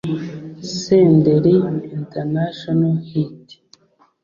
Senderi 0.81 1.55
International 1.97 2.93
Hit 3.09 3.43